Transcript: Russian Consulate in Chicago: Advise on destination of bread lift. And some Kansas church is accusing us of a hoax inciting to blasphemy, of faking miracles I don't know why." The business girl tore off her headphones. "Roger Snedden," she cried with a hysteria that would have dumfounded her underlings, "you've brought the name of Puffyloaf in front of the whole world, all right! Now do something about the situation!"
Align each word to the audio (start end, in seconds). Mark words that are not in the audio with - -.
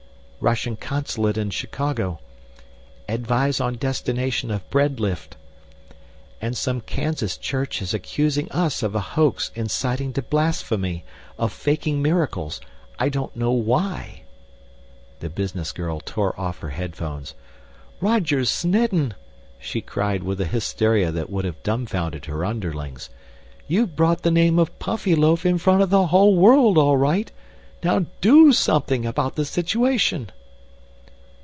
Russian 0.43 0.75
Consulate 0.75 1.37
in 1.37 1.51
Chicago: 1.51 2.19
Advise 3.07 3.61
on 3.61 3.75
destination 3.75 4.49
of 4.49 4.67
bread 4.71 4.99
lift. 4.99 5.37
And 6.41 6.57
some 6.57 6.81
Kansas 6.81 7.37
church 7.37 7.79
is 7.79 7.93
accusing 7.93 8.51
us 8.51 8.81
of 8.81 8.95
a 8.95 8.99
hoax 9.13 9.51
inciting 9.53 10.13
to 10.13 10.23
blasphemy, 10.23 11.05
of 11.37 11.53
faking 11.53 12.01
miracles 12.01 12.59
I 12.97 13.07
don't 13.07 13.35
know 13.35 13.51
why." 13.51 14.23
The 15.19 15.29
business 15.29 15.71
girl 15.71 15.99
tore 15.99 16.33
off 16.39 16.57
her 16.61 16.69
headphones. 16.69 17.35
"Roger 17.99 18.43
Snedden," 18.43 19.13
she 19.59 19.79
cried 19.79 20.23
with 20.23 20.41
a 20.41 20.47
hysteria 20.47 21.11
that 21.11 21.29
would 21.29 21.45
have 21.45 21.61
dumfounded 21.61 22.25
her 22.25 22.43
underlings, 22.43 23.11
"you've 23.67 23.95
brought 23.95 24.23
the 24.23 24.31
name 24.31 24.57
of 24.57 24.79
Puffyloaf 24.79 25.45
in 25.45 25.59
front 25.59 25.83
of 25.83 25.91
the 25.91 26.07
whole 26.07 26.35
world, 26.35 26.79
all 26.79 26.97
right! 26.97 27.31
Now 27.83 28.05
do 28.21 28.53
something 28.53 29.07
about 29.07 29.35
the 29.37 29.43
situation!" 29.43 30.29